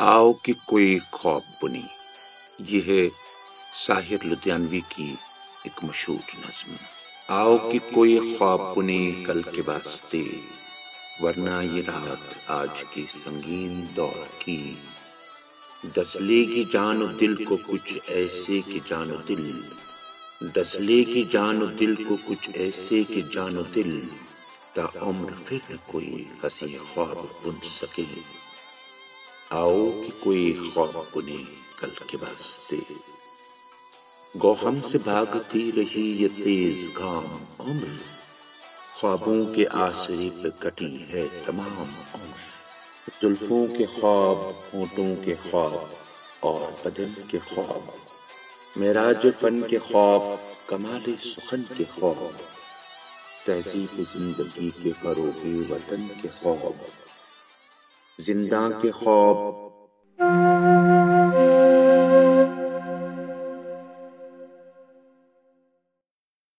[0.00, 1.84] आओ कि कोई ख्वाब बुनी।
[2.60, 3.10] यह है
[3.74, 5.18] साहिर लुधियानवी की
[5.66, 6.76] एक मशहूर नज्म।
[7.30, 10.40] आओ कि कोई ख्वाब बुनी कल के वास्ते।
[11.22, 14.78] वरना ये रात आज की संगीन दौर की।
[15.86, 19.64] डसलेगी जान दिल को कुछ ऐसे कि जान दिल।
[20.42, 24.10] डसलेगी जान दिल को कुछ ऐसे कि जान दिल।
[24.76, 28.47] ता उम्र फिर कोई हसी ख्वाब बुन सके।
[29.56, 31.36] आओ कि कोई ख्वाब बुने
[31.80, 32.80] कल के वास्ते
[34.34, 37.24] गो हम से भागती रही ये तेज घाम
[37.70, 37.92] उम्र
[38.98, 45.96] ख्वाबों के आसरे पे कटी है तमाम उम्र जुल्फों के ख्वाब होठों के ख्वाब
[46.44, 47.92] और बदन के ख्वाब
[48.76, 50.30] मेराज फन के ख्वाब
[50.70, 52.30] कमाल सुखन के ख्वाब
[53.46, 56.86] तहजीब ज़िंदगी के फरोगे वतन के ख्वाब
[58.18, 59.36] ज़िंदा के ख्वाब